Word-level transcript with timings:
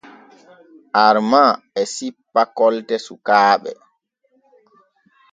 Arman 1.05 1.51
e 1.79 1.83
sippa 1.93 2.41
kolte 2.57 2.95
sukaaɓe. 3.05 3.71